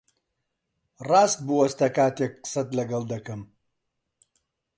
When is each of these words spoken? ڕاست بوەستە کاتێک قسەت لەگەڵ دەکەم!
ڕاست 1.09 1.39
بوەستە 1.47 1.87
کاتێک 1.97 2.33
قسەت 2.43 2.67
لەگەڵ 2.77 3.03
دەکەم! 3.13 3.41